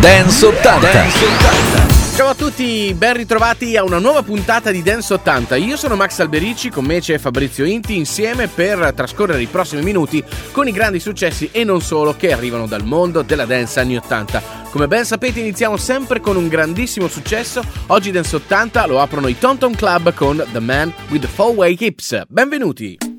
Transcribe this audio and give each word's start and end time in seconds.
Dance 0.00 0.46
80. 0.46 0.92
Dance 0.92 1.24
80. 1.26 2.16
Ciao 2.16 2.28
a 2.28 2.34
tutti, 2.34 2.94
ben 2.94 3.12
ritrovati 3.12 3.76
a 3.76 3.84
una 3.84 3.98
nuova 3.98 4.22
puntata 4.22 4.70
di 4.70 4.82
Dance 4.82 5.12
80. 5.12 5.56
Io 5.56 5.76
sono 5.76 5.94
Max 5.94 6.20
Alberici, 6.20 6.70
con 6.70 6.86
me 6.86 7.00
c'è 7.00 7.18
Fabrizio 7.18 7.66
Inti, 7.66 7.98
insieme 7.98 8.48
per 8.48 8.94
trascorrere 8.96 9.42
i 9.42 9.46
prossimi 9.46 9.82
minuti 9.82 10.24
con 10.52 10.66
i 10.66 10.72
grandi 10.72 11.00
successi 11.00 11.50
e 11.52 11.64
non 11.64 11.82
solo 11.82 12.16
che 12.16 12.32
arrivano 12.32 12.66
dal 12.66 12.82
mondo 12.82 13.20
della 13.20 13.44
dance 13.44 13.78
anni 13.78 13.98
80. 13.98 14.42
Come 14.70 14.88
ben 14.88 15.04
sapete 15.04 15.40
iniziamo 15.40 15.76
sempre 15.76 16.20
con 16.20 16.36
un 16.36 16.48
grandissimo 16.48 17.06
successo. 17.06 17.62
Oggi 17.88 18.10
Dance 18.10 18.36
80 18.36 18.86
lo 18.86 19.00
aprono 19.00 19.28
i 19.28 19.36
Tonton 19.36 19.74
Club 19.74 20.14
con 20.14 20.42
The 20.50 20.60
Man 20.60 20.90
with 21.10 21.20
the 21.20 21.28
Four 21.28 21.56
Way 21.56 21.76
Hips. 21.78 22.22
Benvenuti! 22.26 23.09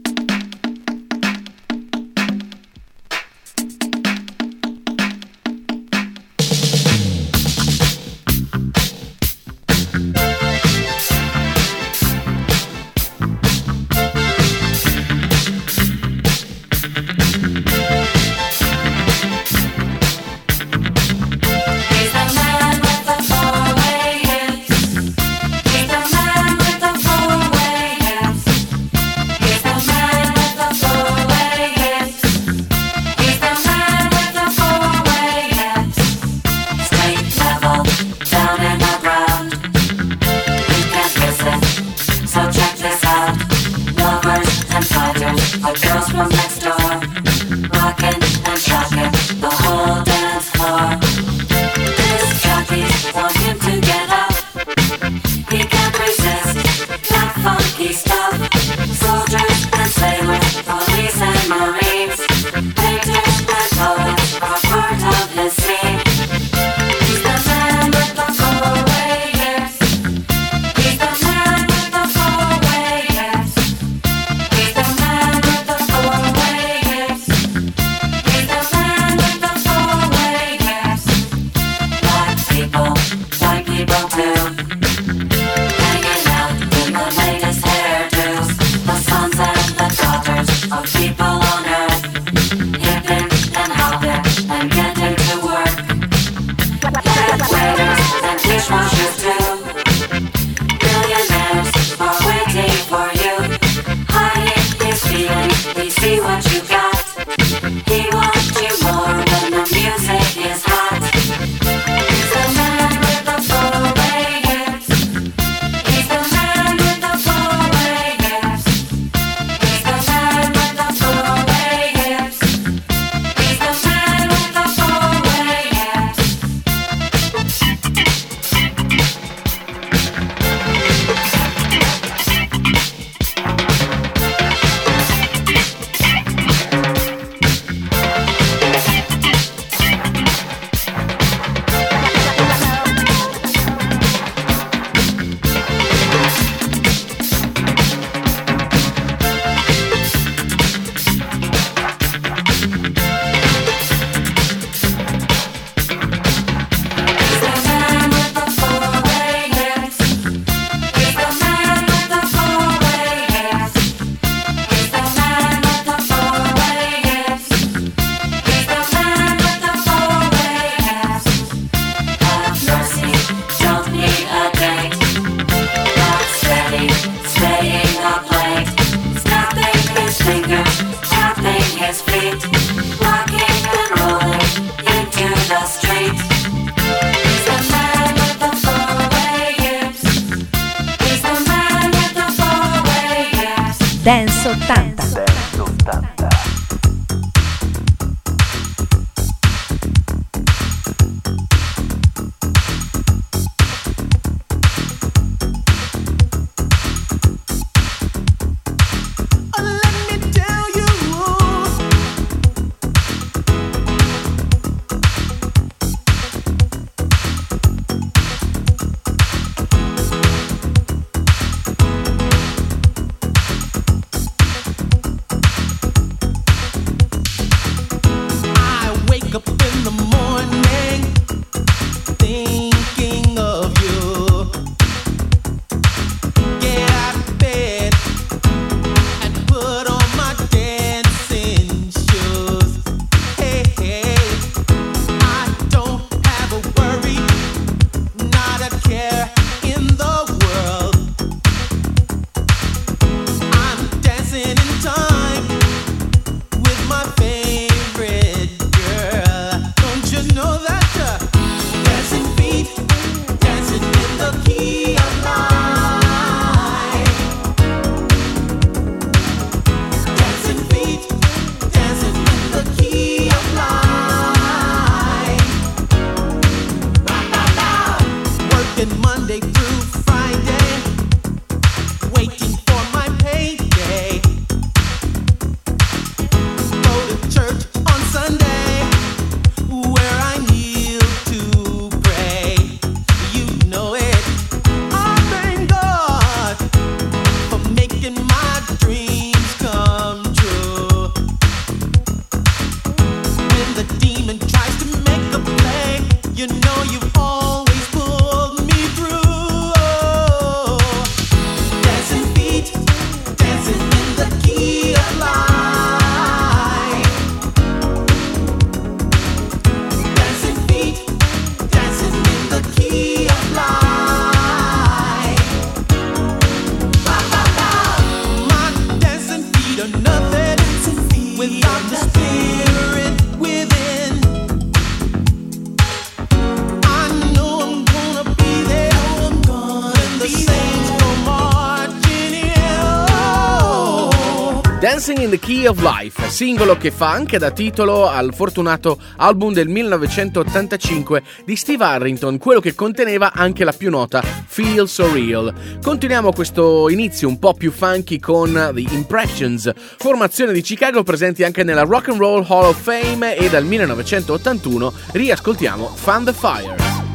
Dancing 345.01 345.24
in 345.24 345.31
the 345.31 345.39
Key 345.39 345.65
of 345.65 345.81
Life, 345.81 346.30
singolo 346.30 346.77
che 346.77 346.92
fa 346.92 347.09
anche 347.09 347.39
da 347.39 347.50
titolo 347.50 348.07
al 348.07 348.36
fortunato 348.36 349.00
album 349.15 349.51
del 349.51 349.68
1985 349.68 351.24
di 351.44 351.56
Steve 351.56 351.83
Harrington, 351.83 352.38
quello 352.38 352.59
che 352.59 352.75
conteneva 352.75 353.33
anche 353.33 353.63
la 353.63 353.71
più 353.71 353.89
nota 353.89 354.21
Feel 354.21 354.88
So 354.88 355.12
Real. 355.12 355.51
Continuiamo 355.81 356.31
questo 356.31 356.88
inizio 356.88 357.27
un 357.27 357.39
po' 357.39 357.56
più 357.56 357.71
funky 357.71 358.19
con 358.19 358.53
The 358.75 358.94
Impressions, 358.94 359.71
formazione 359.98 360.53
di 360.53 360.62
Chicago 360.62 361.01
presenti 361.01 361.44
anche 361.44 361.63
nella 361.63 361.81
Rock 361.81 362.09
and 362.09 362.19
Roll 362.19 362.45
Hall 362.47 362.65
of 362.65 362.80
Fame 362.80 363.36
e 363.36 363.50
dal 363.50 363.65
1981 363.65 364.94
riascoltiamo 365.13 365.88
Fun 365.95 366.25
the 366.25 366.33
Fire. 366.33 367.11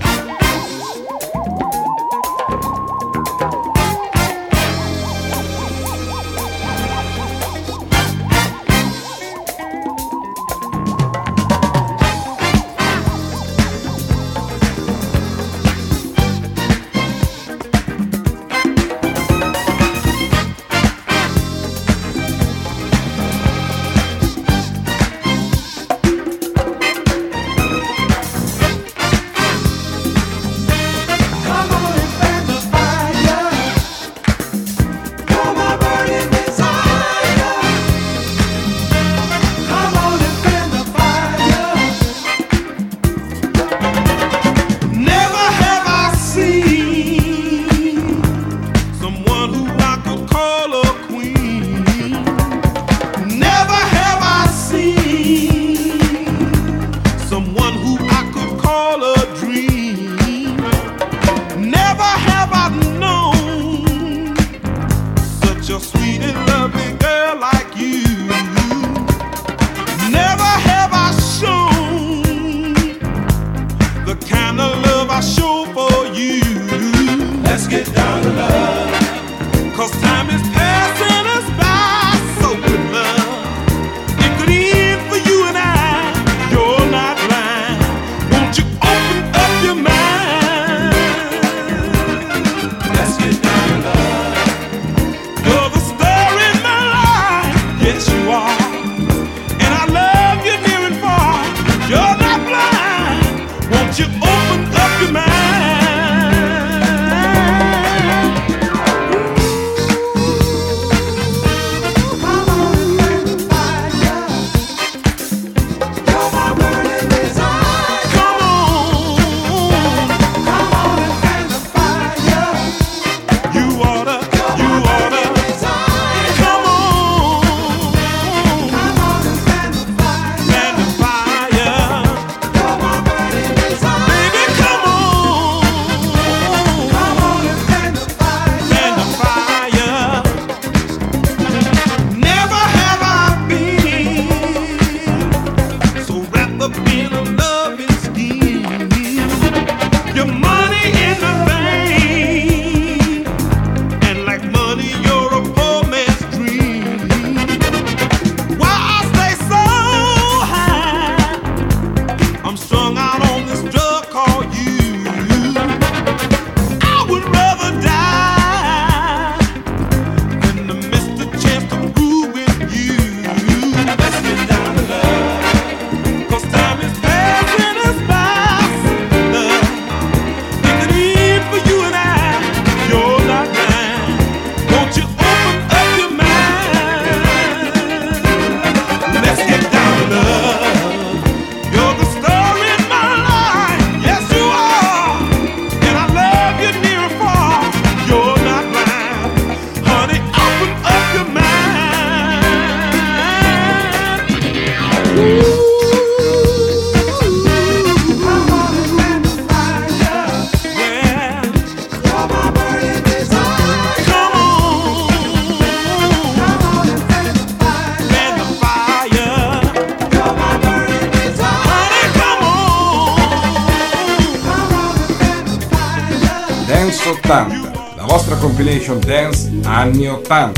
Anni 230.31 230.56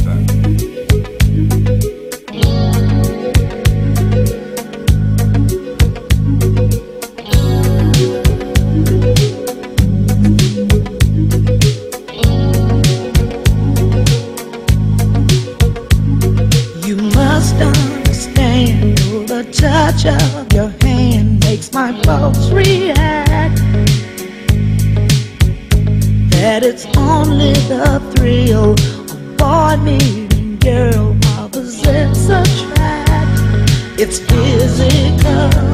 It's 34.00 34.20
physical. 34.20 35.68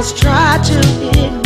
must 0.00 0.16
try 0.16 0.56
to 0.64 0.78
ignore 1.10 1.39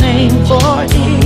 Dance 0.00 0.50
80. 0.50 1.19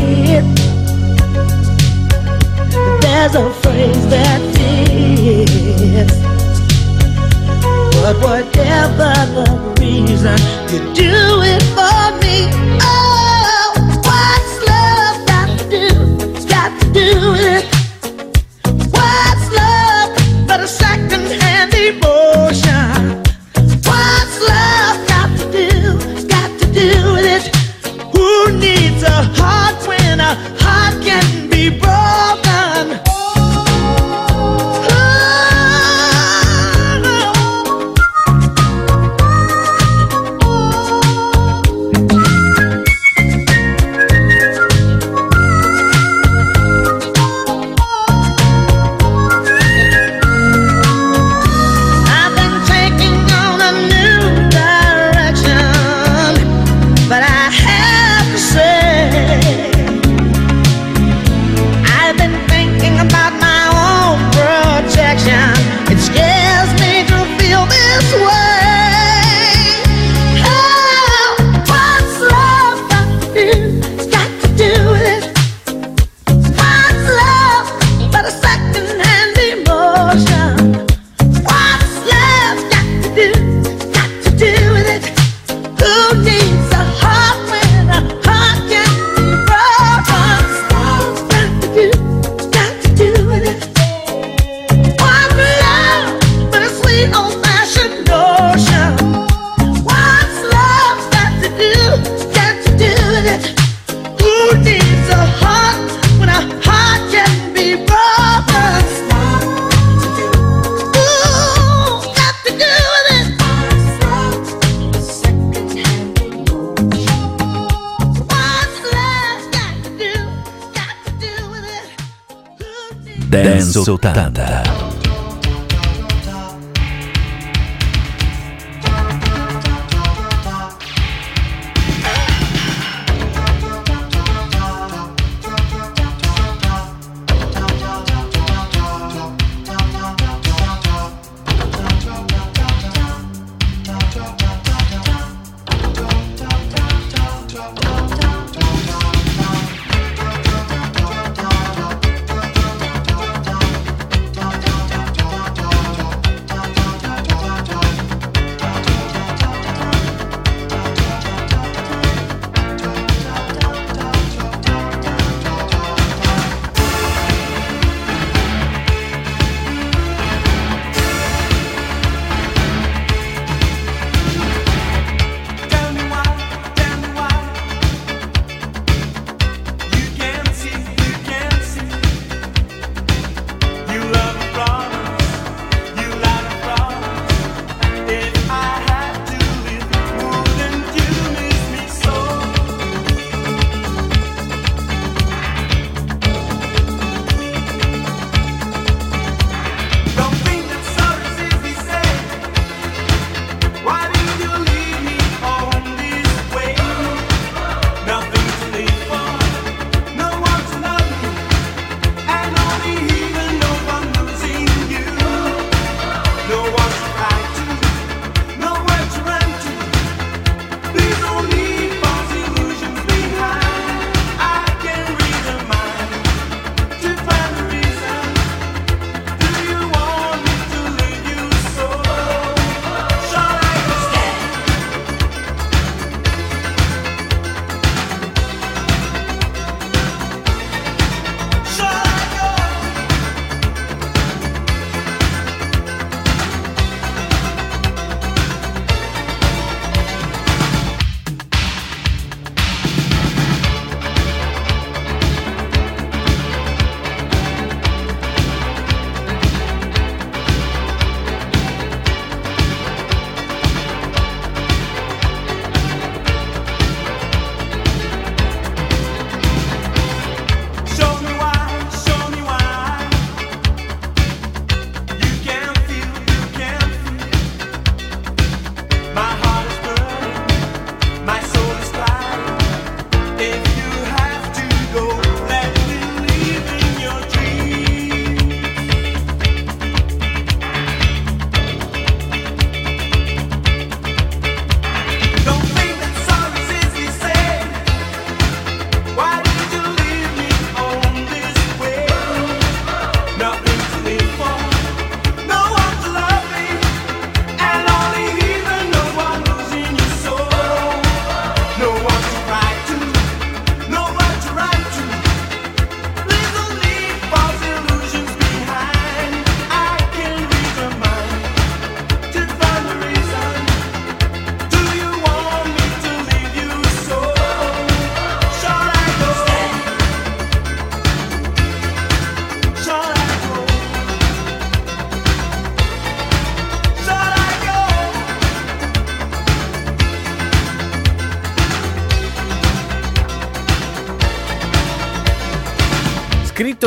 Sultanda. 123.84 124.73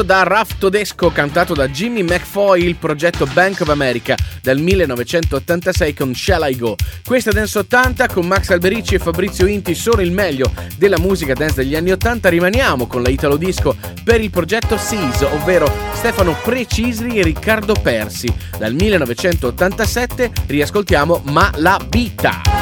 Da 0.07 0.23
Raf 0.23 0.57
Todesco, 0.57 1.11
cantato 1.11 1.53
da 1.53 1.67
Jimmy 1.67 2.01
McFoy, 2.01 2.63
il 2.63 2.77
progetto 2.77 3.27
Bank 3.33 3.59
of 3.59 3.67
America 3.67 4.15
del 4.41 4.57
1986 4.57 5.93
con 5.93 6.15
Shall 6.15 6.49
I 6.49 6.55
Go. 6.55 6.75
Questa 7.03 7.31
Dance 7.31 7.59
80 7.59 8.07
con 8.07 8.25
Max 8.25 8.49
Alberici 8.51 8.95
e 8.95 8.99
Fabrizio 8.99 9.45
Inti 9.47 9.75
sono 9.75 9.99
il 9.99 10.13
meglio 10.13 10.49
della 10.77 10.97
musica 10.97 11.33
dance 11.33 11.55
degli 11.55 11.75
anni 11.75 11.91
80. 11.91 12.29
Rimaniamo 12.29 12.87
con 12.87 13.01
la 13.01 13.09
Italo 13.09 13.35
Disco 13.35 13.75
per 14.05 14.21
il 14.21 14.29
progetto 14.29 14.77
SEAS, 14.77 15.23
ovvero 15.23 15.69
Stefano 15.95 16.37
Precisri 16.41 17.19
e 17.19 17.23
Riccardo 17.23 17.73
Persi. 17.73 18.33
Dal 18.57 18.73
1987 18.73 20.31
riascoltiamo 20.45 21.23
Ma 21.25 21.51
la 21.55 21.85
vita. 21.89 22.56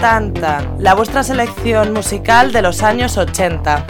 Dance 0.00 0.40
80, 0.40 0.76
la 0.78 0.94
vuestra 0.94 1.22
selección 1.22 1.92
musical 1.92 2.52
de 2.52 2.62
los 2.62 2.82
años 2.82 3.18
80. 3.18 3.84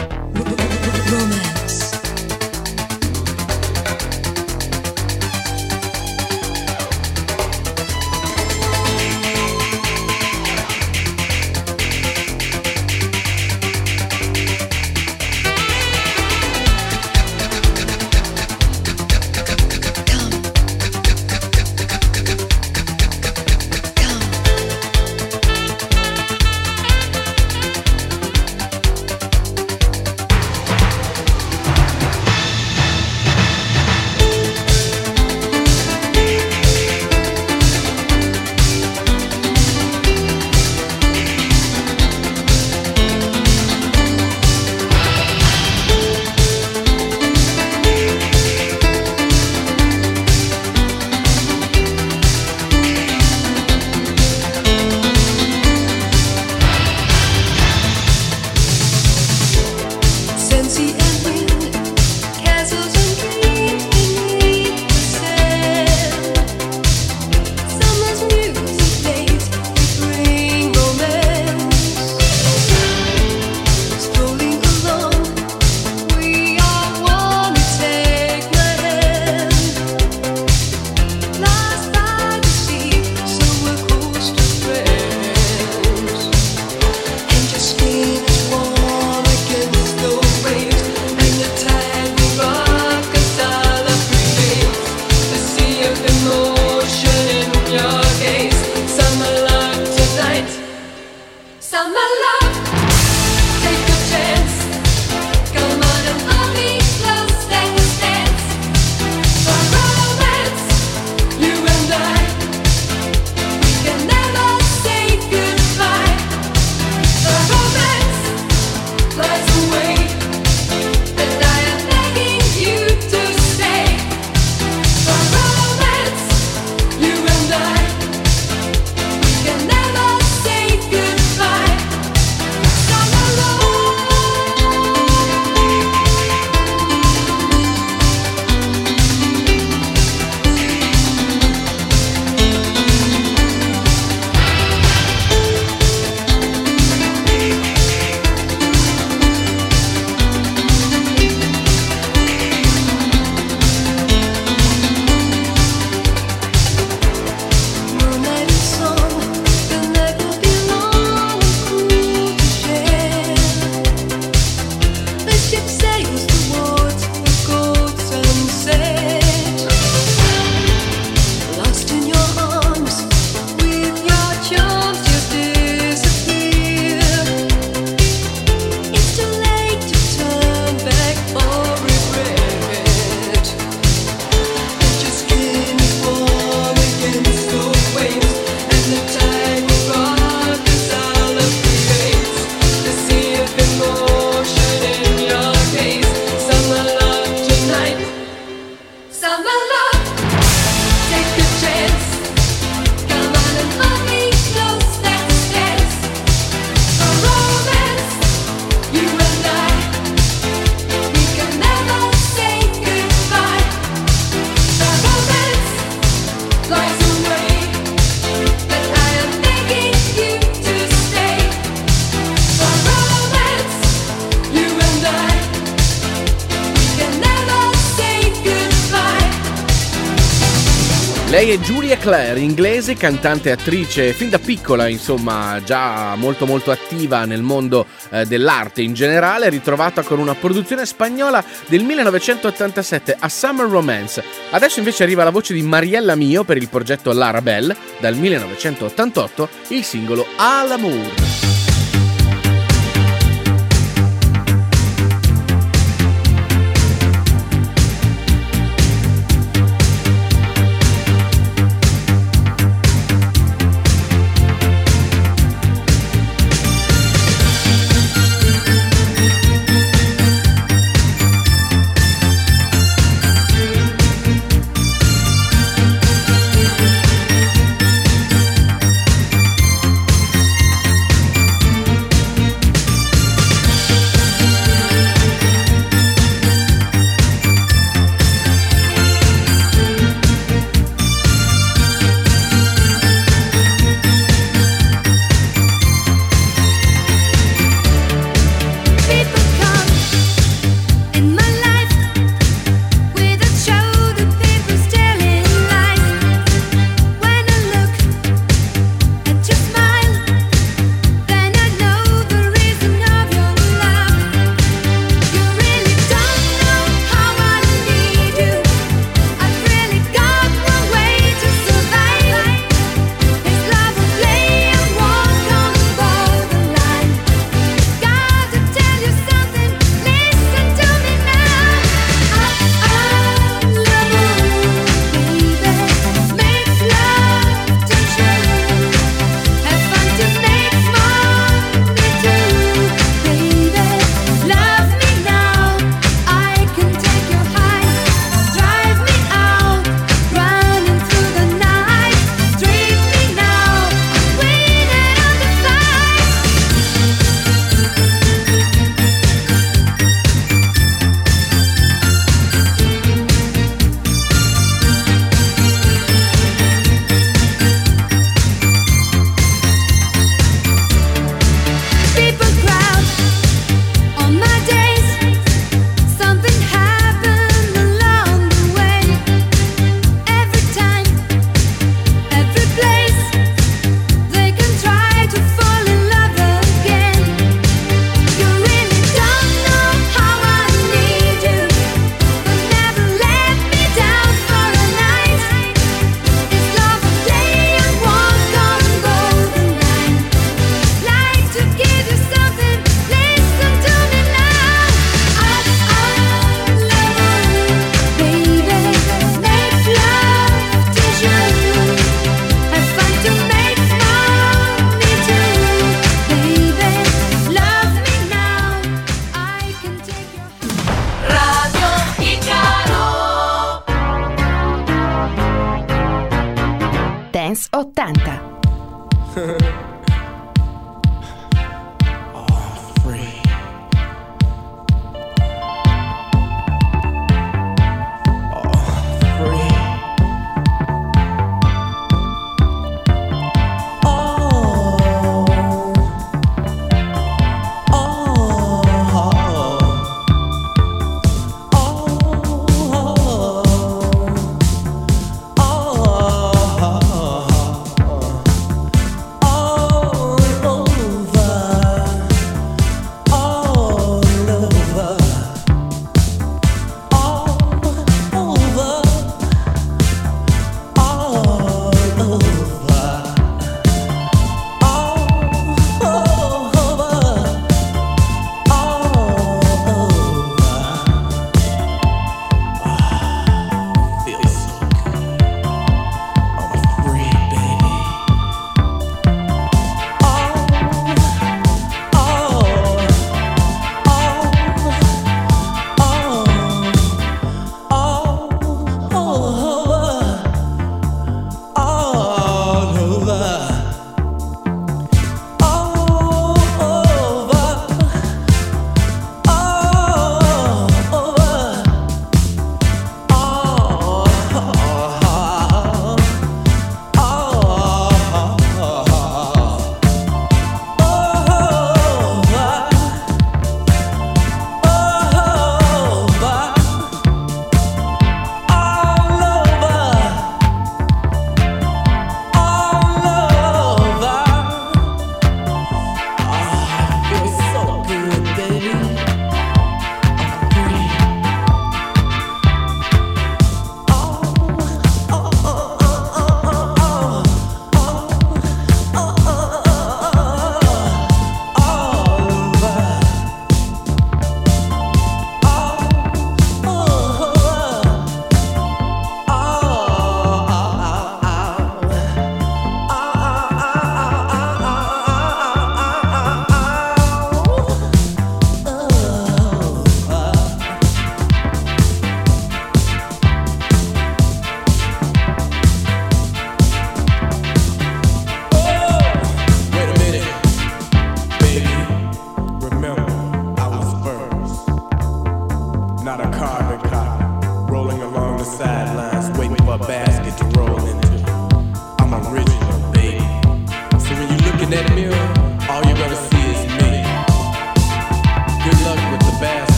Inglese, 232.61 232.93
cantante 232.93 233.49
e 233.49 233.53
attrice, 233.53 234.13
fin 234.13 234.29
da 234.29 234.37
piccola, 234.37 234.87
insomma, 234.87 235.59
già 235.65 236.13
molto 236.13 236.45
molto 236.45 236.69
attiva 236.69 237.25
nel 237.25 237.41
mondo 237.41 237.87
eh, 238.11 238.27
dell'arte 238.27 238.83
in 238.83 238.93
generale, 238.93 239.49
ritrovata 239.49 240.03
con 240.03 240.19
una 240.19 240.35
produzione 240.35 240.85
spagnola 240.85 241.43
del 241.65 241.83
1987 241.83 243.17
a 243.17 243.29
Summer 243.29 243.67
Romance. 243.67 244.23
Adesso 244.51 244.77
invece 244.77 245.01
arriva 245.01 245.23
la 245.23 245.31
voce 245.31 245.55
di 245.55 245.63
Mariella 245.63 246.13
Mio 246.13 246.43
per 246.43 246.57
il 246.57 246.69
progetto 246.69 247.11
L'Arabelle, 247.11 247.75
dal 247.99 248.15
1988, 248.15 249.49
il 249.69 249.83
singolo 249.83 250.23
A 250.35 250.59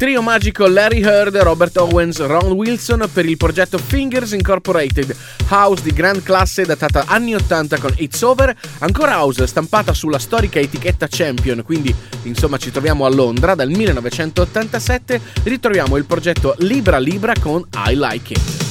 trio 0.00 0.22
magico 0.22 0.66
Larry 0.66 1.02
Heard, 1.02 1.36
Robert 1.36 1.76
Owens, 1.76 2.20
Ron 2.20 2.52
Wilson 2.52 3.06
per 3.12 3.26
il 3.26 3.36
progetto 3.36 3.76
Fingers 3.76 4.32
Incorporated, 4.32 5.14
house 5.50 5.82
di 5.82 5.92
gran 5.92 6.22
classe 6.22 6.64
datata 6.64 7.04
anni 7.06 7.34
80 7.34 7.78
con 7.78 7.92
It's 7.98 8.22
Over, 8.22 8.56
ancora 8.78 9.18
house 9.18 9.46
stampata 9.46 9.92
sulla 9.92 10.18
storica 10.18 10.58
etichetta 10.58 11.06
Champion, 11.06 11.62
quindi 11.62 11.94
insomma 12.22 12.56
ci 12.56 12.70
troviamo 12.70 13.04
a 13.04 13.10
Londra 13.10 13.54
dal 13.54 13.68
1987, 13.68 15.20
ritroviamo 15.42 15.98
il 15.98 16.06
progetto 16.06 16.54
Libra 16.60 16.98
Libra 16.98 17.34
con 17.38 17.62
I 17.86 17.94
Like 17.94 18.32
It. 18.32 18.69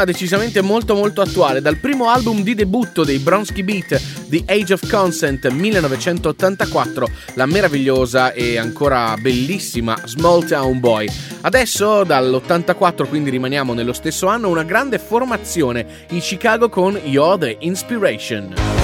Tema 0.00 0.04
decisamente 0.04 0.62
molto 0.62 0.94
molto 0.94 1.20
attuale, 1.20 1.60
dal 1.60 1.76
primo 1.76 2.08
album 2.08 2.42
di 2.42 2.54
debutto 2.54 3.04
dei 3.04 3.18
Bronsky 3.18 3.62
Beat, 3.62 4.00
The 4.28 4.42
Age 4.46 4.74
of 4.74 4.88
Consent 4.88 5.48
1984, 5.48 7.08
la 7.34 7.46
meravigliosa 7.46 8.32
e 8.32 8.56
ancora 8.56 9.16
bellissima 9.20 9.98
Small 10.04 10.46
Town 10.46 10.80
Boy. 10.80 11.08
Adesso 11.42 12.04
dall'84, 12.04 13.08
quindi 13.08 13.30
rimaniamo 13.30 13.74
nello 13.74 13.92
stesso 13.92 14.26
anno, 14.26 14.48
una 14.48 14.64
grande 14.64 14.98
formazione 14.98 16.06
in 16.10 16.20
Chicago 16.20 16.68
con 16.68 16.98
You're 17.04 17.38
the 17.38 17.56
Inspiration. 17.60 18.79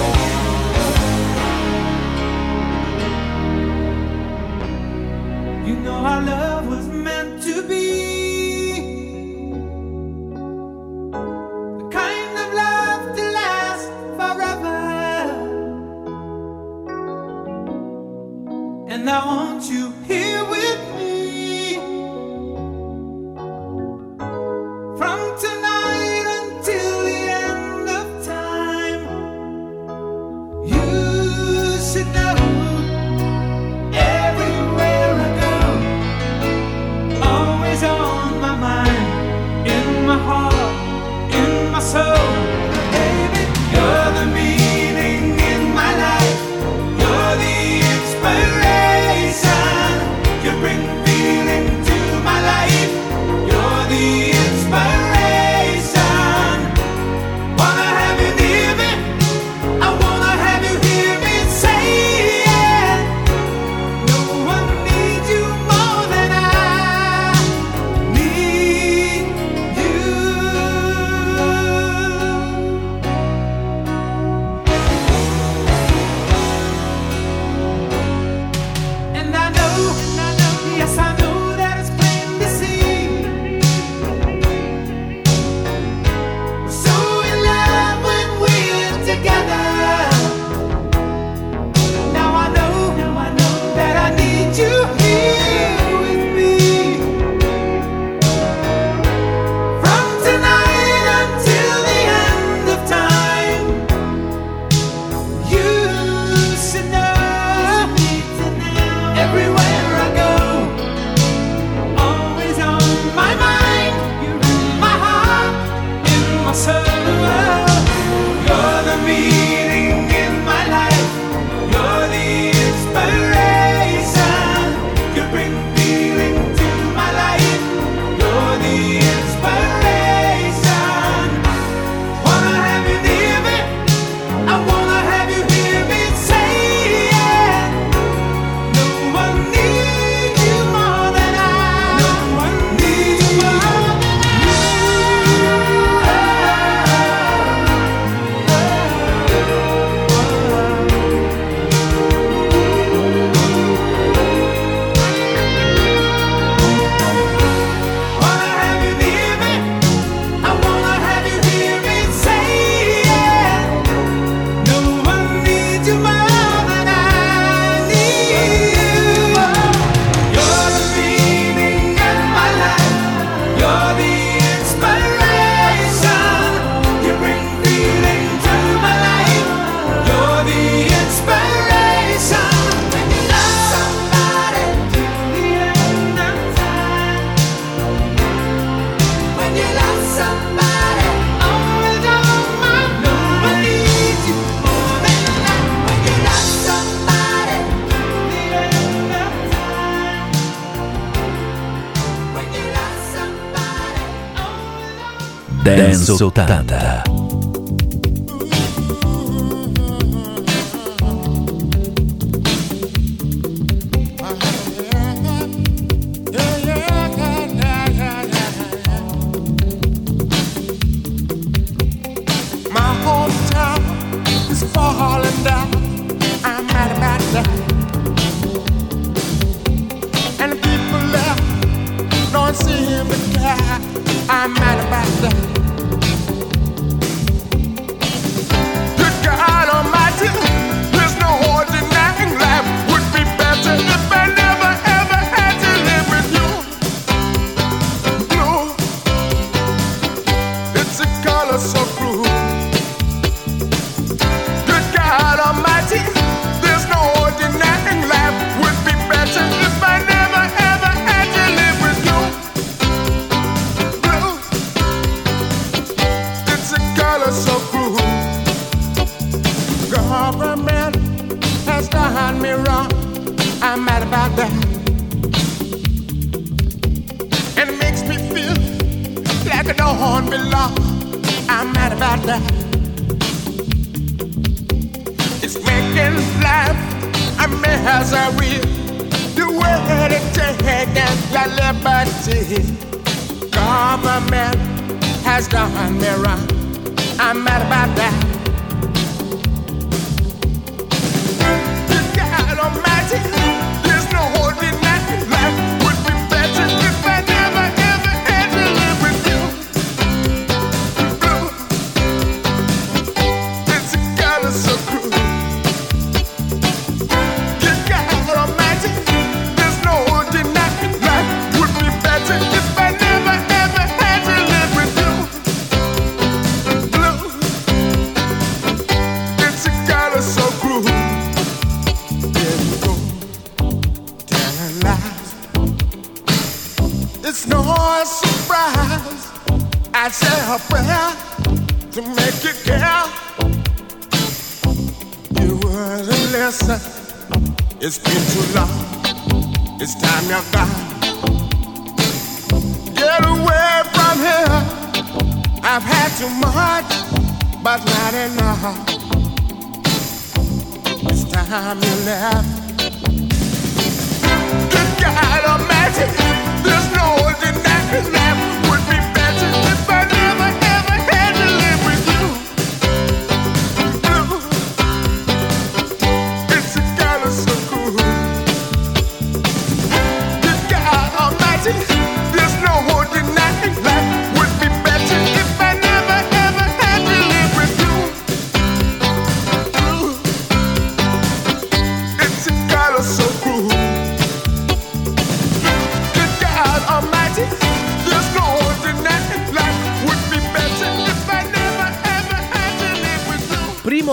Dance 206.07 206.23
80. 206.23 206.56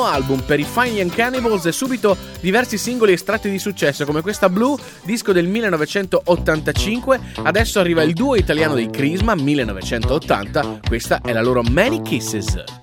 Album 0.02 0.42
per 0.42 0.60
i 0.60 0.64
Fine 0.64 0.98
Young 0.98 1.14
Cannibals 1.14 1.66
e 1.66 1.72
subito 1.72 2.18
diversi 2.40 2.78
singoli 2.78 3.14
estratti 3.14 3.50
di 3.50 3.60
successo 3.60 4.06
come 4.06 4.22
questa 4.22 4.50
Blue, 4.50 4.78
disco 5.04 5.32
del 5.32 5.48
1985. 5.48 7.20
Adesso 7.44 7.80
arriva 7.80 8.02
il 8.04 8.14
duo 8.14 8.36
italiano 8.36 8.74
dei 8.74 8.90
Crisma 8.90 9.36
1980, 9.36 10.80
questa 10.88 11.22
è 11.22 11.32
la 11.32 11.42
loro 11.42 11.62
Many 11.62 12.02
Kisses. 12.02 12.83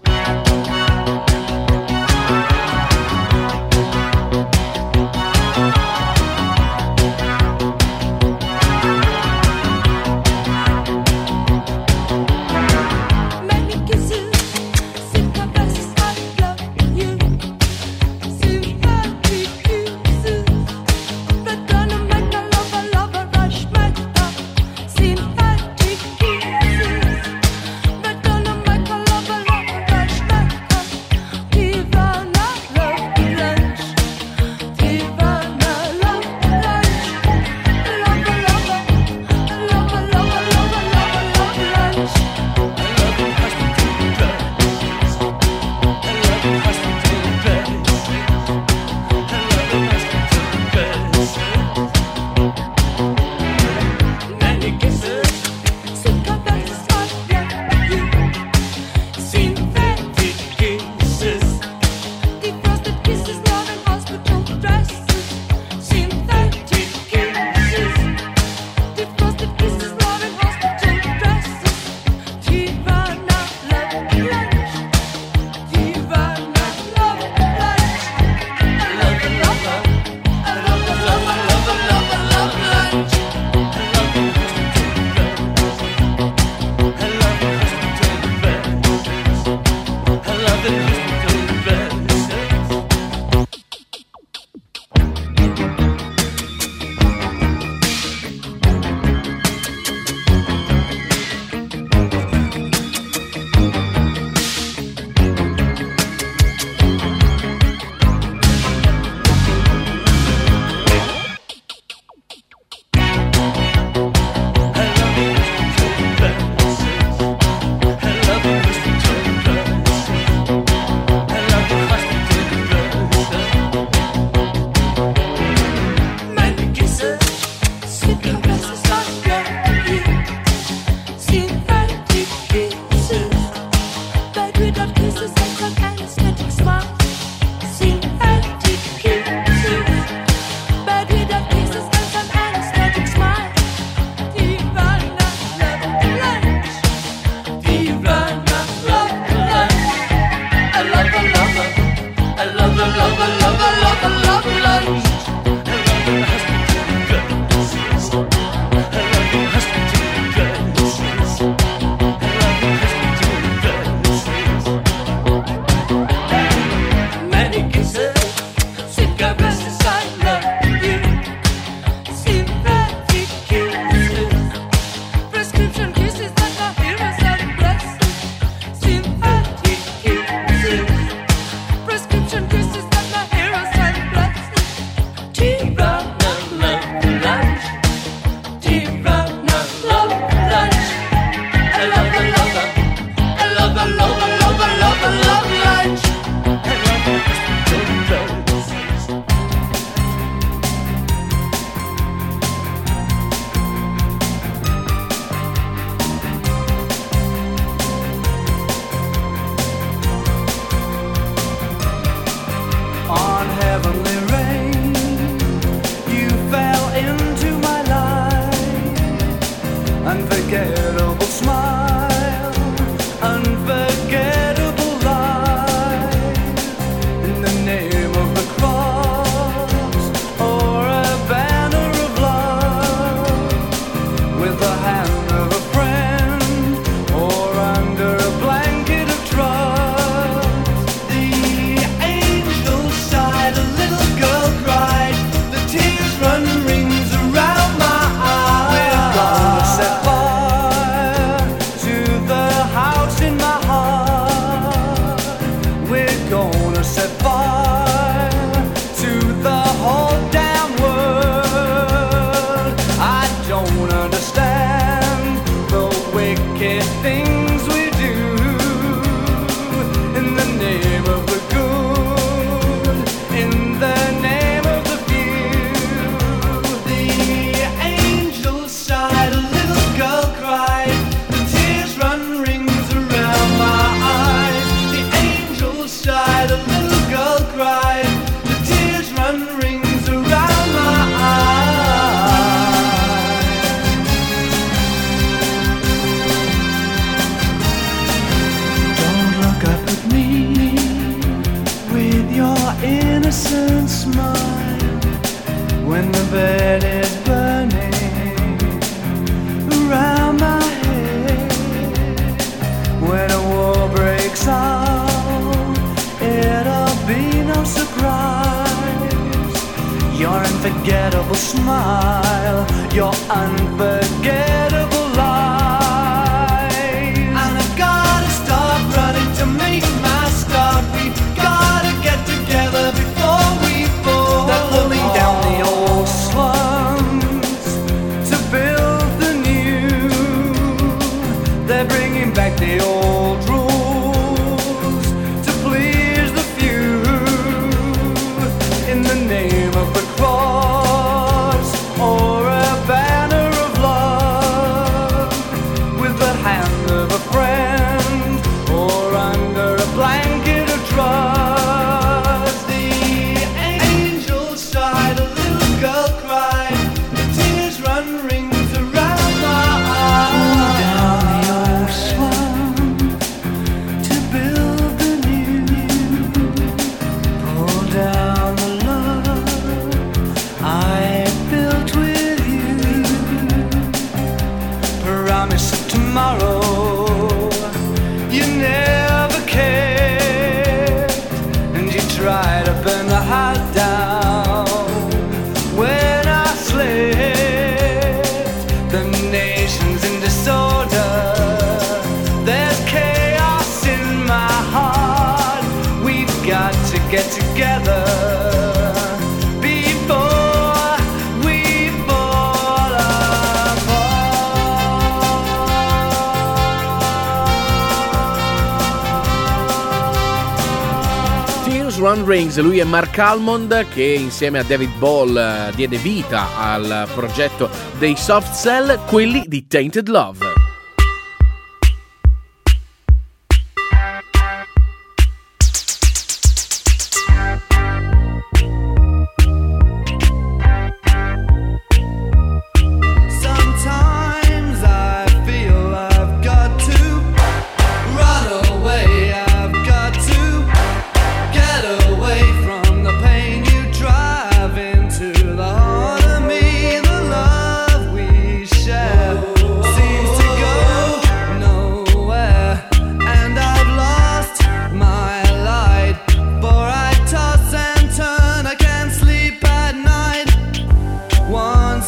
Rings, 422.31 422.61
lui 422.61 422.79
è 422.79 422.85
Mark 422.85 423.19
Almond 423.19 423.89
che 423.89 424.05
insieme 424.05 424.61
a 424.61 424.63
David 424.63 424.97
Ball 424.99 425.37
eh, 425.37 425.73
diede 425.75 425.97
vita 425.97 426.57
al 426.57 427.09
progetto 427.13 427.69
dei 427.99 428.15
Soft 428.17 428.55
Cell, 428.55 429.05
quelli 429.07 429.43
di 429.49 429.67
Tainted 429.67 430.07
Love. 430.07 430.50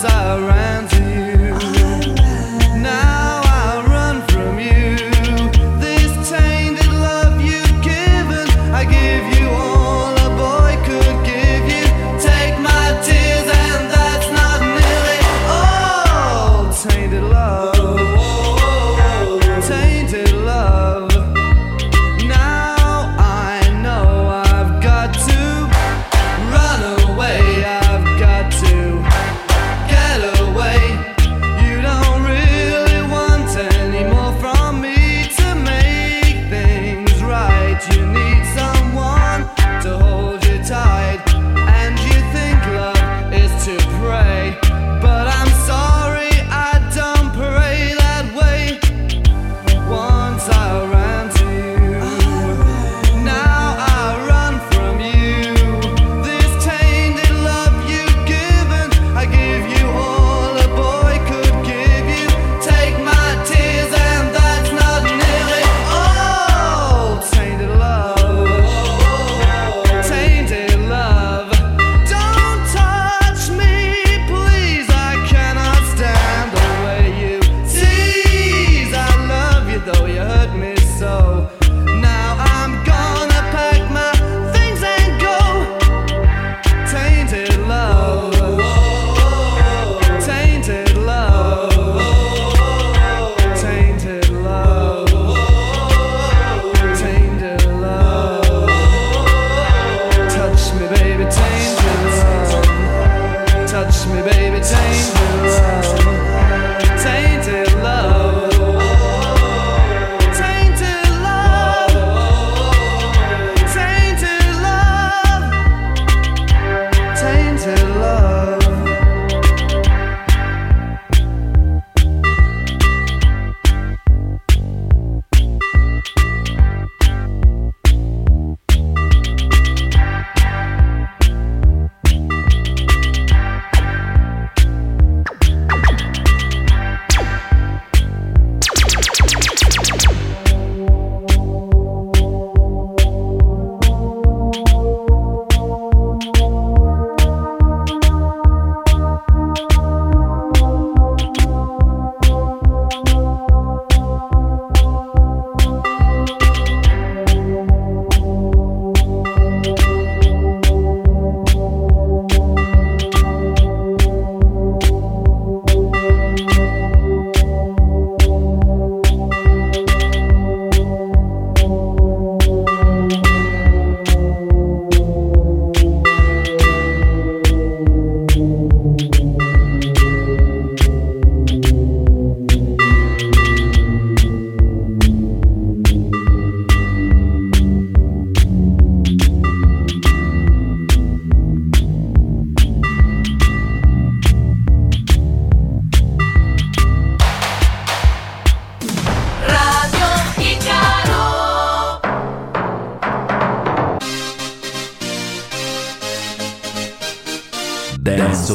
I 0.04 0.38
ran 0.38 0.91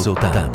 resultado. 0.08 0.47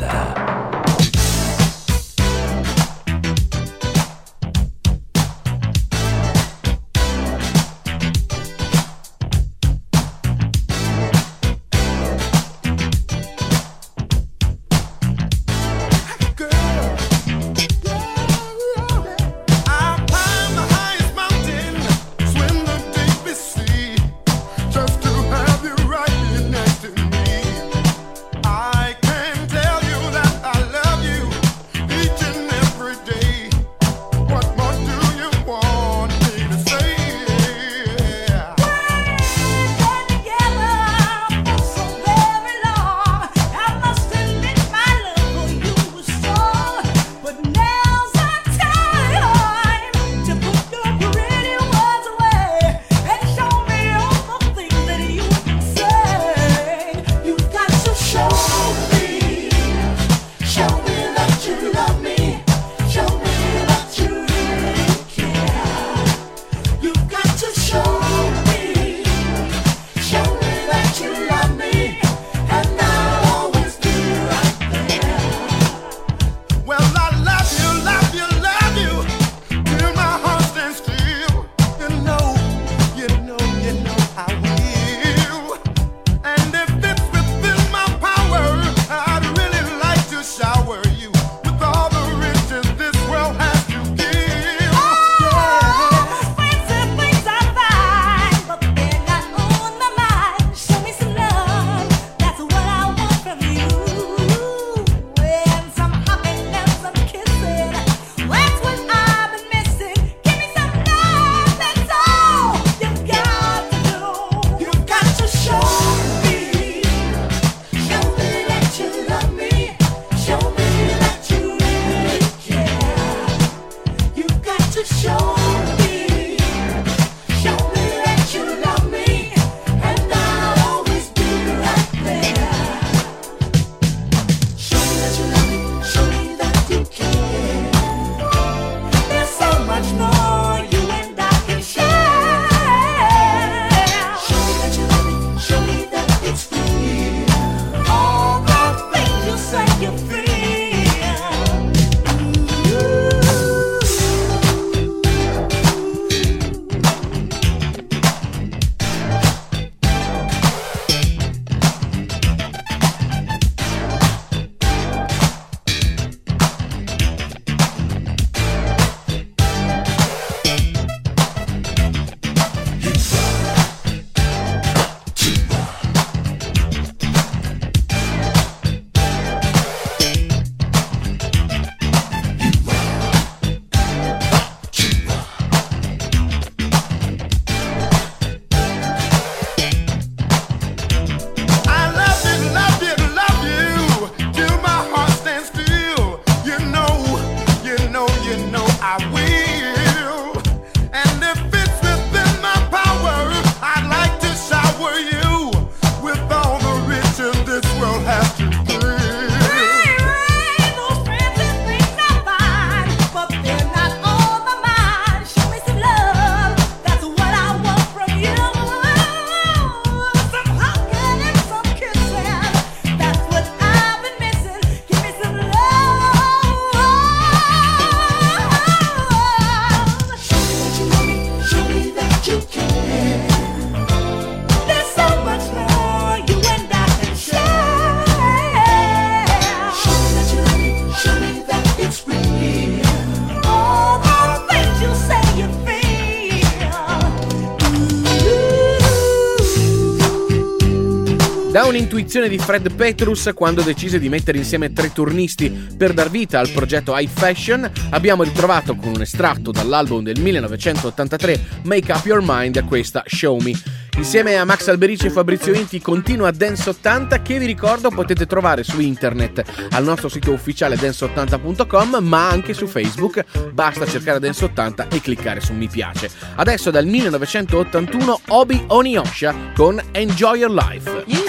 direzione 252.12 252.28
di 252.28 252.38
Fred 252.38 252.74
Petrus 252.74 253.30
quando 253.34 253.62
decise 253.62 253.98
di 253.98 254.10
mettere 254.10 254.36
insieme 254.36 254.74
tre 254.74 254.92
turnisti 254.92 255.48
per 255.50 255.94
dar 255.94 256.10
vita 256.10 256.40
al 256.40 256.50
progetto 256.50 256.94
High 256.94 257.08
Fashion, 257.08 257.70
abbiamo 257.88 258.22
ritrovato 258.22 258.76
con 258.76 258.92
un 258.96 259.00
estratto 259.00 259.50
dall'album 259.50 260.02
del 260.02 260.20
1983 260.20 261.40
Make 261.62 261.90
Up 261.90 262.04
Your 262.04 262.22
Mind 262.22 262.62
questa 262.66 263.02
Show 263.06 263.40
Me. 263.40 263.52
Insieme 263.96 264.36
a 264.36 264.44
Max 264.44 264.68
Alberici 264.68 265.06
e 265.06 265.10
Fabrizio 265.10 265.54
Inti 265.54 265.80
continua 265.80 266.30
Dance 266.32 266.68
80 266.68 267.22
che 267.22 267.38
vi 267.38 267.46
ricordo 267.46 267.88
potete 267.88 268.26
trovare 268.26 268.62
su 268.62 268.80
internet 268.80 269.42
al 269.70 269.84
nostro 269.84 270.10
sito 270.10 270.32
ufficiale 270.32 270.76
dance80.com 270.76 271.96
ma 272.02 272.28
anche 272.28 272.52
su 272.52 272.66
Facebook, 272.66 273.24
basta 273.52 273.86
cercare 273.86 274.18
Dance 274.18 274.44
80 274.44 274.88
e 274.88 275.00
cliccare 275.00 275.40
su 275.40 275.54
mi 275.54 275.68
piace. 275.68 276.10
Adesso 276.34 276.70
dal 276.70 276.84
1981 276.84 278.20
Obi 278.28 278.62
Oniosha 278.66 279.34
con 279.54 279.80
Enjoy 279.92 280.40
Your 280.40 280.52
Life. 280.52 281.21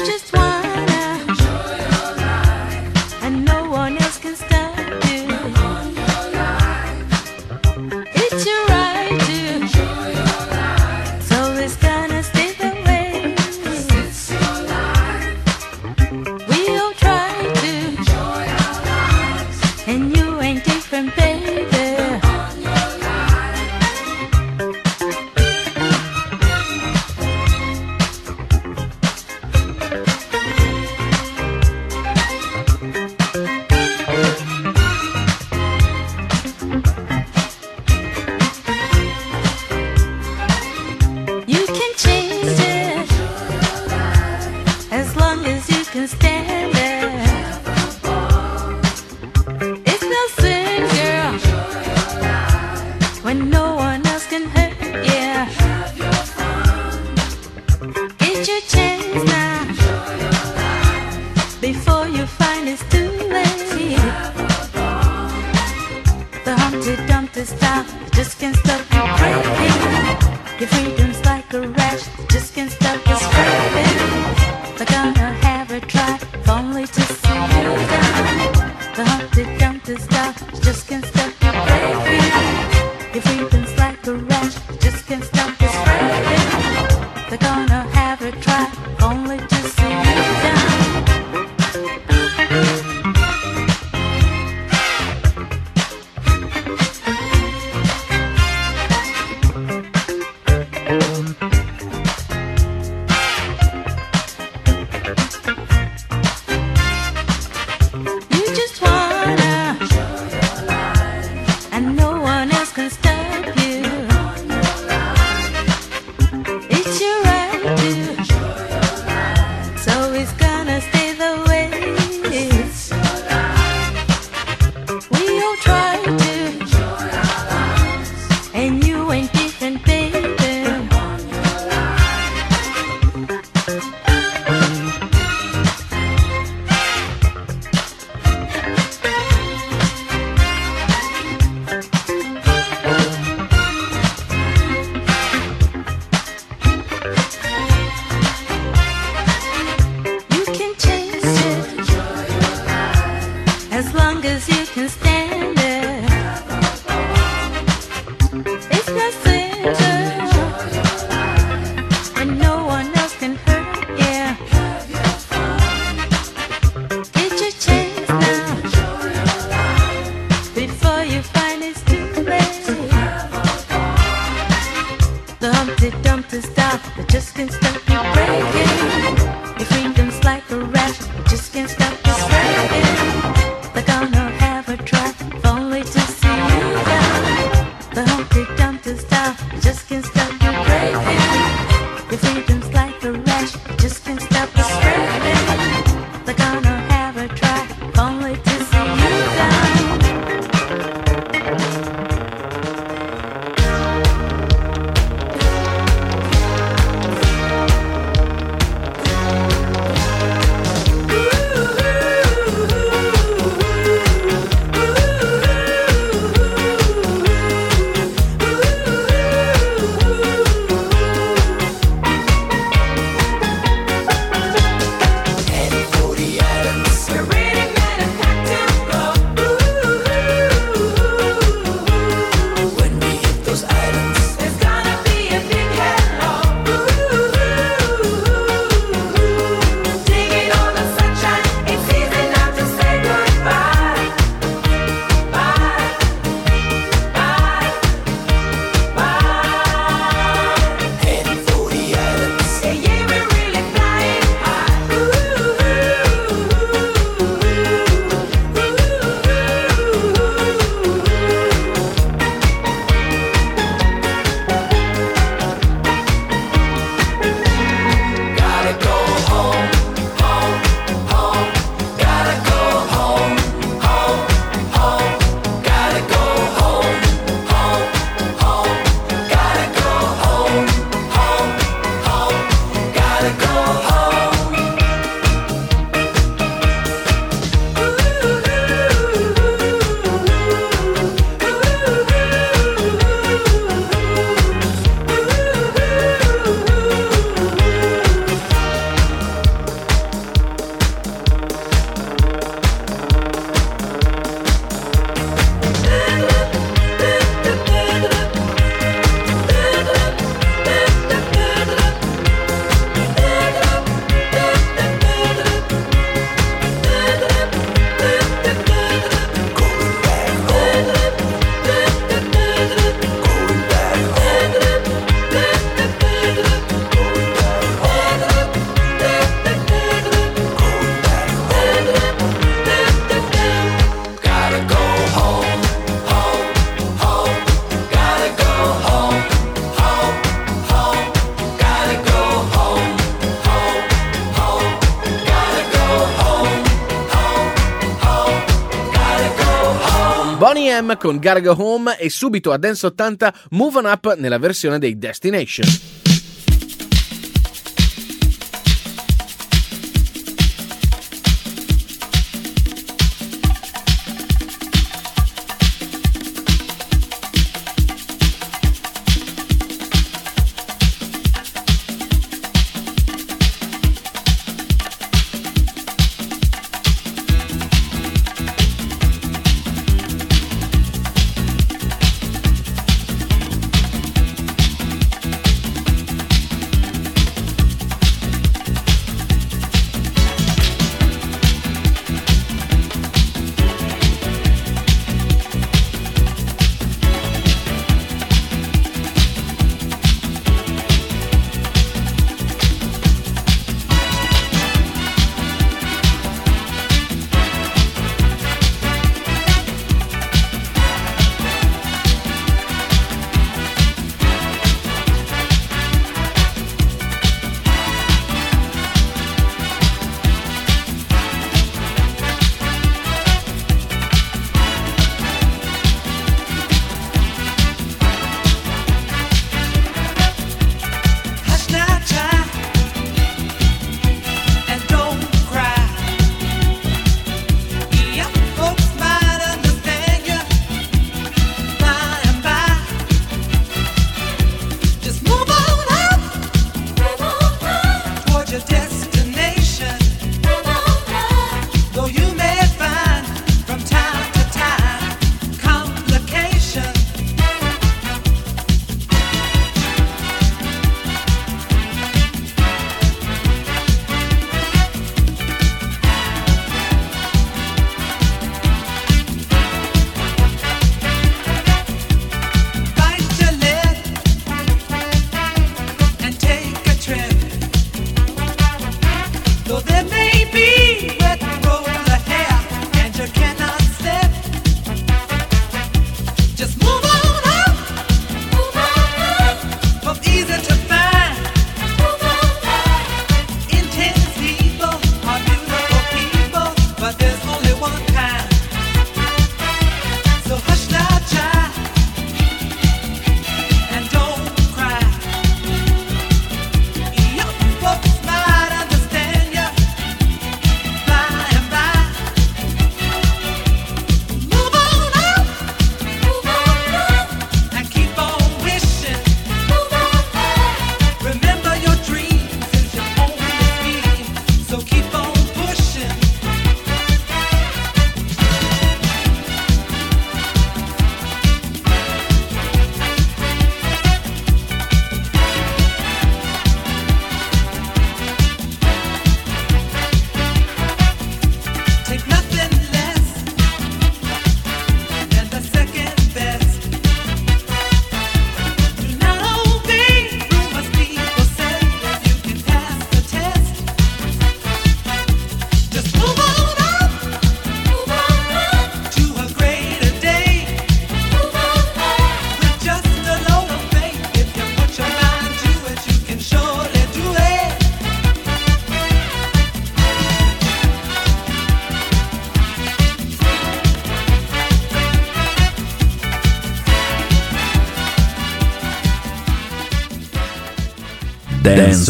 AM 350.74 350.98
con 350.98 351.20
Garga 351.20 351.52
Home 351.52 351.98
e 351.98 352.10
subito 352.10 352.52
a 352.52 352.58
Dance 352.58 352.86
80 352.88 353.34
Move 353.52 353.78
On 353.78 353.86
Up 353.86 354.16
nella 354.18 354.40
versione 354.40 354.80
dei 354.80 354.98
Destination. 354.98 356.03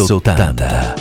Sultanda. 0.05 0.92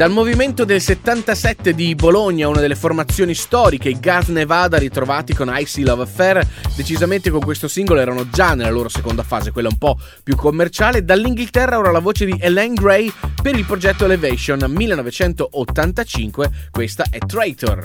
Dal 0.00 0.10
movimento 0.10 0.64
del 0.64 0.80
77 0.80 1.74
di 1.74 1.94
Bologna, 1.94 2.48
una 2.48 2.60
delle 2.60 2.74
formazioni 2.74 3.34
storiche, 3.34 3.90
i 3.90 4.00
Gas 4.00 4.28
Nevada 4.28 4.78
ritrovati 4.78 5.34
con 5.34 5.52
Icy 5.54 5.82
Love 5.82 6.04
Affair, 6.04 6.42
decisamente 6.74 7.28
con 7.28 7.40
questo 7.40 7.68
singolo 7.68 8.00
erano 8.00 8.30
già 8.30 8.54
nella 8.54 8.70
loro 8.70 8.88
seconda 8.88 9.22
fase, 9.22 9.50
quella 9.50 9.68
un 9.68 9.76
po' 9.76 9.98
più 10.22 10.36
commerciale. 10.36 11.04
Dall'Inghilterra 11.04 11.76
ora 11.76 11.90
la 11.90 11.98
voce 11.98 12.24
di 12.24 12.34
Elaine 12.40 12.72
Gray 12.72 13.12
per 13.42 13.54
il 13.56 13.66
progetto 13.66 14.06
Elevation 14.06 14.64
1985, 14.70 16.50
questa 16.70 17.04
è 17.10 17.18
Traitor. 17.18 17.84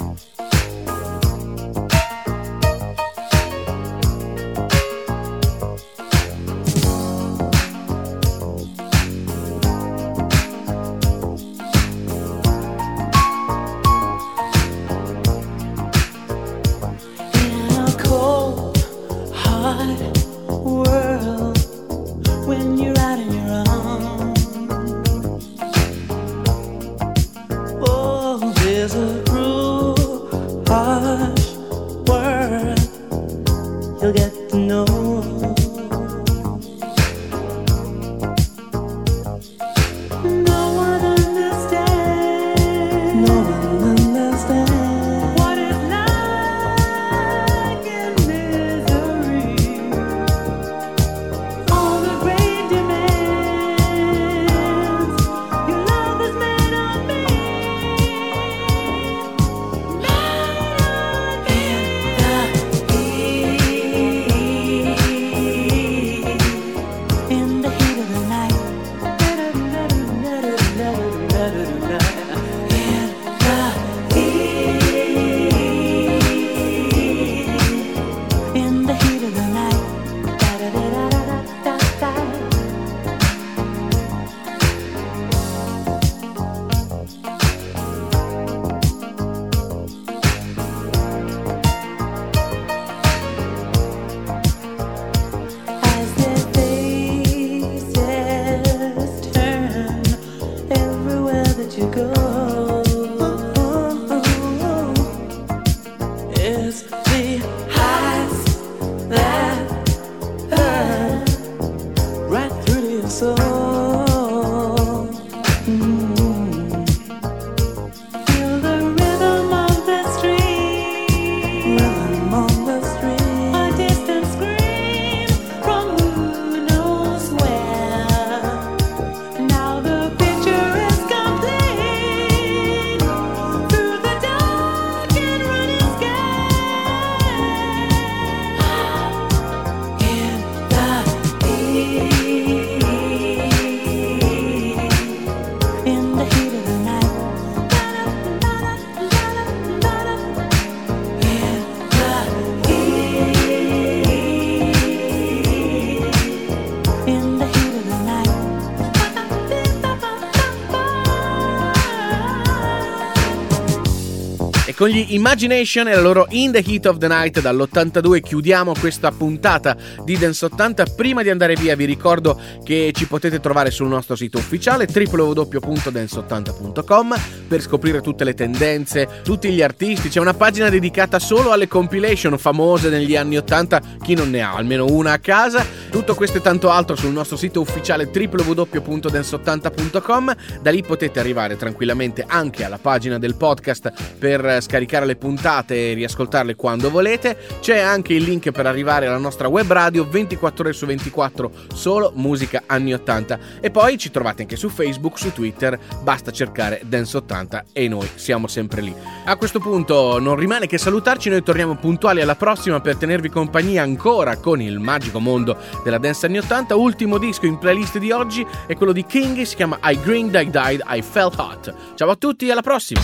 Con 164.81 164.89
gli 164.89 165.05
Imagination 165.09 165.87
e 165.89 165.93
la 165.93 166.01
loro 166.01 166.25
In 166.29 166.51
the 166.51 166.63
Heat 166.65 166.87
of 166.87 166.97
the 166.97 167.07
Night 167.07 167.39
dall'82 167.39 168.19
chiudiamo 168.19 168.73
questa 168.79 169.11
puntata 169.11 169.77
di 170.03 170.17
Dance 170.17 170.45
80. 170.45 170.85
Prima 170.95 171.21
di 171.21 171.29
andare 171.29 171.53
via 171.53 171.75
vi 171.75 171.85
ricordo 171.85 172.41
che 172.63 172.89
ci 172.91 173.05
potete 173.05 173.39
trovare 173.39 173.69
sul 173.69 173.89
nostro 173.89 174.15
sito 174.15 174.39
ufficiale 174.39 174.87
www.dance80.com 174.91 177.40
per 177.51 177.61
scoprire 177.61 177.99
tutte 177.99 178.23
le 178.23 178.33
tendenze, 178.33 179.19
tutti 179.23 179.51
gli 179.51 179.61
artisti. 179.61 180.07
C'è 180.07 180.21
una 180.21 180.33
pagina 180.33 180.69
dedicata 180.69 181.19
solo 181.19 181.51
alle 181.51 181.67
compilation 181.67 182.37
famose 182.37 182.87
negli 182.87 183.17
anni 183.17 183.35
80, 183.35 183.81
chi 184.01 184.13
non 184.13 184.29
ne 184.29 184.39
ha 184.39 184.53
almeno 184.53 184.85
una 184.85 185.11
a 185.11 185.19
casa. 185.19 185.65
Tutto 185.89 186.15
questo 186.15 186.37
e 186.37 186.41
tanto 186.41 186.69
altro 186.69 186.95
sul 186.95 187.11
nostro 187.11 187.35
sito 187.35 187.59
ufficiale 187.59 188.05
www.dance80.com. 188.05 190.35
Da 190.61 190.71
lì 190.71 190.81
potete 190.81 191.19
arrivare 191.19 191.57
tranquillamente 191.57 192.23
anche 192.25 192.63
alla 192.63 192.77
pagina 192.77 193.19
del 193.19 193.35
podcast 193.35 193.91
per 194.17 194.61
scaricare 194.61 195.05
le 195.05 195.17
puntate 195.17 195.91
e 195.91 195.93
riascoltarle 195.93 196.55
quando 196.55 196.89
volete. 196.89 197.35
C'è 197.59 197.79
anche 197.79 198.13
il 198.13 198.23
link 198.23 198.49
per 198.51 198.65
arrivare 198.65 199.07
alla 199.07 199.17
nostra 199.17 199.49
web 199.49 199.69
radio 199.69 200.07
24 200.07 200.63
ore 200.63 200.71
su 200.71 200.85
24, 200.85 201.51
solo 201.73 202.13
musica 202.15 202.63
anni 202.65 202.93
80. 202.93 203.39
E 203.59 203.69
poi 203.71 203.97
ci 203.97 204.09
trovate 204.09 204.43
anche 204.43 204.55
su 204.55 204.69
Facebook, 204.69 205.19
su 205.19 205.33
Twitter, 205.33 205.77
basta 206.01 206.31
cercare 206.31 206.79
Dance 206.85 207.17
80 207.41 207.65
e 207.73 207.87
noi 207.87 208.07
siamo 208.15 208.47
sempre 208.47 208.81
lì. 208.81 208.93
A 209.25 209.35
questo 209.35 209.59
punto 209.59 210.19
non 210.19 210.35
rimane 210.35 210.67
che 210.67 210.77
salutarci, 210.77 211.29
noi 211.29 211.43
torniamo 211.43 211.75
puntuali 211.75 212.21
alla 212.21 212.35
prossima 212.35 212.79
per 212.79 212.95
tenervi 212.95 213.29
compagnia 213.29 213.83
ancora 213.83 214.37
con 214.37 214.61
il 214.61 214.79
magico 214.79 215.19
mondo 215.19 215.57
della 215.83 215.97
dance 215.97 216.25
anni 216.25 216.37
80. 216.37 216.75
Ultimo 216.75 217.17
disco 217.17 217.45
in 217.45 217.57
playlist 217.57 217.97
di 217.97 218.11
oggi 218.11 218.45
è 218.67 218.75
quello 218.75 218.91
di 218.91 219.05
King, 219.05 219.41
si 219.41 219.55
chiama 219.55 219.79
I 219.83 219.99
Green 220.01 220.27
I 220.27 220.49
Died, 220.49 220.81
I 220.87 221.01
Felt 221.01 221.37
Hot. 221.37 221.73
Ciao 221.95 222.09
a 222.09 222.15
tutti, 222.15 222.49
alla 222.49 222.61
prossima! 222.61 223.01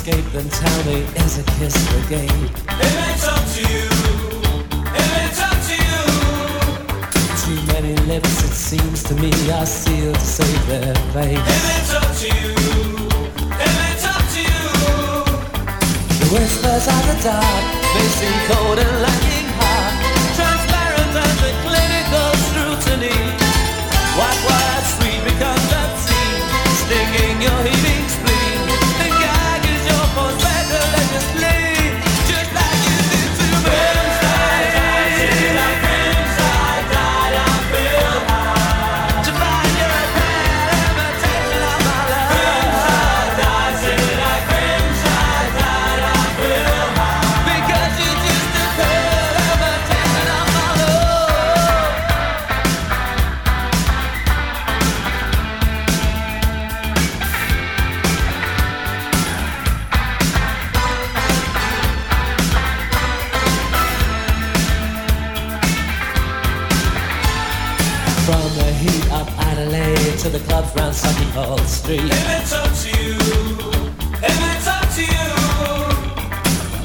Escape, 0.00 0.24
then 0.32 0.48
tell 0.48 0.84
me, 0.84 1.02
is 1.16 1.38
a 1.38 1.42
kiss 1.58 1.74
the 1.92 2.00
game? 2.08 2.44
If 2.80 2.94
it's 3.10 3.26
up 3.28 3.44
to 3.54 3.60
you, 3.72 3.88
if 4.96 5.10
it's 5.24 5.40
up 5.48 5.58
to 5.68 5.74
you. 5.88 6.00
Too 7.44 7.60
many 7.72 7.94
lips, 8.06 8.42
it 8.44 8.54
seems 8.54 9.02
to 9.04 9.14
me, 9.14 9.30
are 9.52 9.66
sealed 9.66 10.14
to 10.14 10.20
save 10.20 10.66
their 10.68 10.94
face. 11.12 11.38
If 11.38 11.64
it's 11.76 11.92
up 12.00 12.10
to 12.20 12.28
you, 12.40 12.52
if 13.66 13.76
it's 13.90 14.06
up 14.14 14.24
to 14.34 14.40
you. 14.50 14.68
The 16.20 16.28
whispers 16.34 16.86
of 16.96 17.02
the 17.08 17.16
dark, 17.22 17.64
they 17.92 18.06
seem 18.18 18.36
cold 18.48 18.78
and 18.78 19.02
lacking 19.02 19.29
to 70.20 70.28
the 70.28 70.40
clubs 70.40 70.76
round 70.76 70.94
Sunday 70.94 71.30
Hall 71.30 71.56
Street. 71.60 72.00
If 72.04 72.42
it's 72.42 72.52
up 72.52 72.70
to 72.82 72.88
you, 73.00 73.16
if 74.20 74.38
it's 74.52 74.66
up 74.68 74.86
to 74.96 75.00
you. 75.00 75.28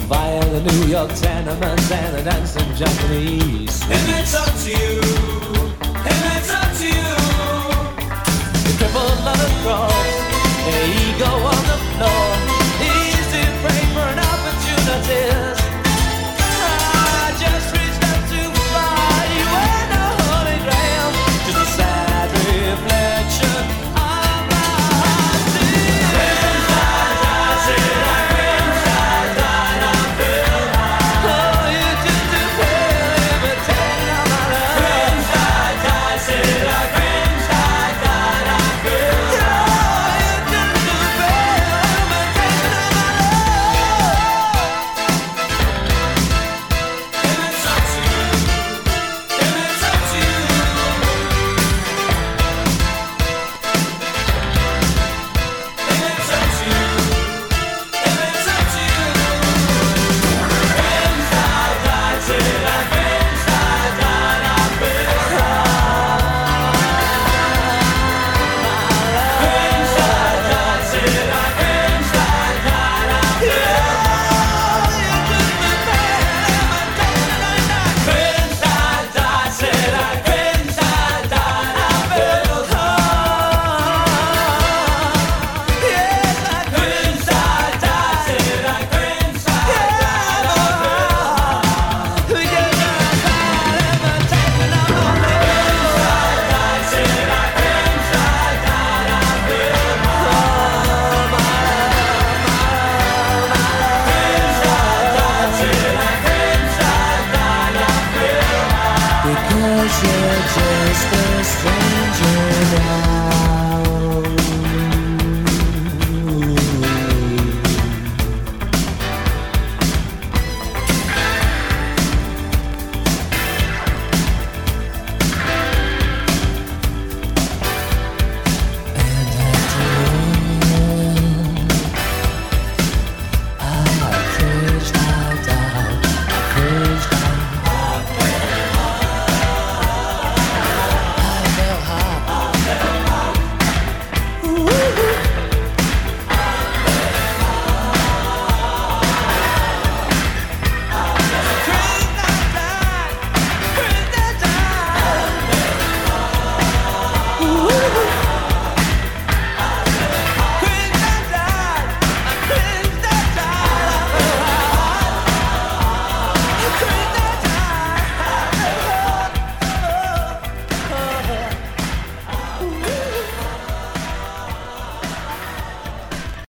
Via 0.07 0.39
the 0.51 0.61
New 0.61 0.87
York 0.87 1.11
tenements 1.15 1.91
and 1.91 2.15
the 2.15 2.23
dancing 2.23 2.73
Japanese. 2.75 3.81
If 3.91 4.19
it's 4.19 4.35
up 4.35 4.53
to 4.63 4.69
you, 4.69 5.01
if 6.11 6.19
it's 6.37 6.49
up 6.49 6.71
to 6.79 6.87
you. 6.87 7.15
The 8.63 8.71
crippled 8.77 9.19
the 9.41 9.49
crawls, 9.63 10.15
the 10.63 10.77
ego 11.03 11.31
on 11.51 11.61
the 11.67 11.77
floor. 11.97 12.54